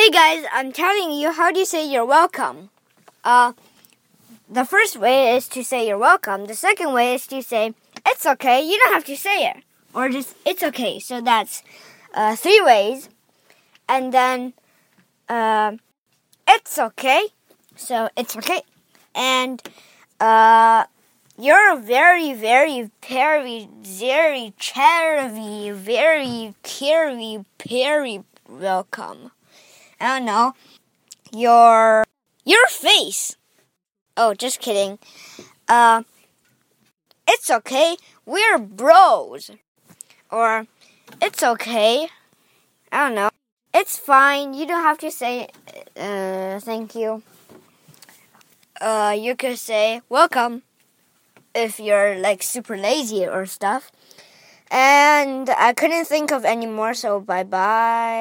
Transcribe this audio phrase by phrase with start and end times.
[0.00, 2.70] Hey guys, I'm telling you how do you say you're welcome.
[3.22, 3.52] Uh,
[4.48, 6.46] the first way is to say you're welcome.
[6.46, 7.74] The second way is to say
[8.06, 8.62] it's okay.
[8.62, 9.56] You don't have to say it,
[9.92, 11.00] or just it's okay.
[11.00, 11.62] So that's
[12.14, 13.10] uh, three ways,
[13.90, 14.54] and then
[15.28, 15.76] uh,
[16.48, 17.26] it's okay.
[17.76, 18.62] So it's okay,
[19.14, 19.62] and
[20.18, 20.84] uh,
[21.38, 25.28] you're very, very, very, very, cherry,
[25.72, 29.32] very, very, very welcome.
[30.00, 30.54] I don't know.
[31.32, 32.04] Your
[32.44, 33.36] your face.
[34.16, 34.98] Oh, just kidding.
[35.68, 36.02] Uh
[37.28, 37.96] it's okay.
[38.26, 39.50] We're bros.
[40.30, 40.66] Or
[41.22, 42.08] it's okay.
[42.92, 43.30] I don't know.
[43.74, 44.54] It's fine.
[44.54, 45.48] You don't have to say
[45.96, 47.22] uh thank you.
[48.80, 50.62] Uh you could say welcome
[51.54, 53.90] if you're like super lazy or stuff.
[54.70, 58.18] And I couldn't think of any more, so bye bye.